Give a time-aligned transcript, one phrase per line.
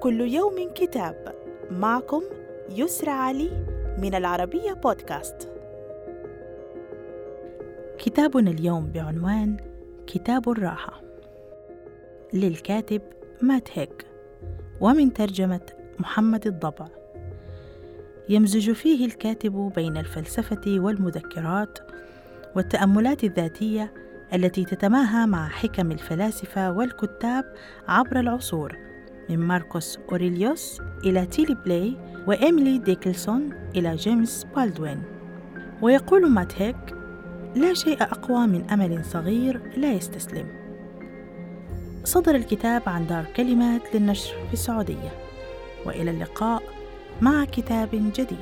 [0.00, 1.34] كل يوم كتاب.
[1.70, 2.22] معكم
[2.70, 3.50] يسرى علي
[3.98, 5.48] من العربية بودكاست.
[7.98, 9.56] كتابنا اليوم بعنوان
[10.06, 11.02] كتاب الراحة.
[12.32, 13.02] للكاتب
[13.42, 14.06] مات هيك
[14.80, 15.60] ومن ترجمة
[15.98, 16.86] محمد الضبع.
[18.28, 21.78] يمزج فيه الكاتب بين الفلسفة والمذكرات
[22.56, 23.94] والتأملات الذاتية
[24.34, 27.54] التي تتماهى مع حكم الفلاسفة والكتاب
[27.88, 28.87] عبر العصور.
[29.28, 31.96] من ماركوس أوريليوس إلى نيلي بلاي
[32.26, 35.02] وإيميلي ديكنسون إلى جيمس بالدوين.
[35.82, 36.76] ويقول مات هيج
[37.56, 40.46] لا شيء أقوى من أمل صغير لا يستسلم.
[42.04, 45.12] صدر الكتاب عن دار كلمات للنشر في السعودية.
[45.86, 46.62] وإلى اللقاء
[47.20, 48.38] مع كتاب جديد.